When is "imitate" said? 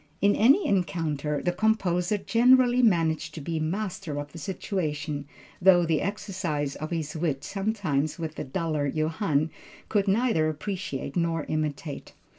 11.47-12.13